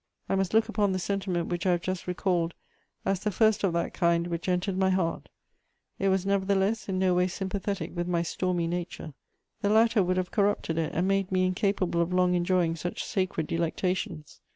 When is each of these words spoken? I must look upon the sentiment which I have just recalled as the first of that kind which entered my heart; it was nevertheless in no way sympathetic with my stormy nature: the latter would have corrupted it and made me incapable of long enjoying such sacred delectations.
I 0.27 0.33
must 0.33 0.55
look 0.55 0.67
upon 0.67 0.93
the 0.93 0.97
sentiment 0.97 1.45
which 1.49 1.67
I 1.67 1.71
have 1.73 1.83
just 1.83 2.07
recalled 2.07 2.55
as 3.05 3.19
the 3.19 3.29
first 3.29 3.63
of 3.63 3.73
that 3.73 3.93
kind 3.93 4.25
which 4.25 4.49
entered 4.49 4.75
my 4.75 4.89
heart; 4.89 5.29
it 5.99 6.09
was 6.09 6.25
nevertheless 6.25 6.89
in 6.89 6.97
no 6.97 7.13
way 7.13 7.27
sympathetic 7.27 7.95
with 7.95 8.07
my 8.07 8.23
stormy 8.23 8.65
nature: 8.65 9.13
the 9.61 9.69
latter 9.69 10.01
would 10.01 10.17
have 10.17 10.31
corrupted 10.31 10.79
it 10.79 10.91
and 10.95 11.07
made 11.07 11.31
me 11.31 11.45
incapable 11.45 12.01
of 12.01 12.11
long 12.13 12.33
enjoying 12.33 12.75
such 12.75 13.03
sacred 13.03 13.45
delectations. 13.45 14.41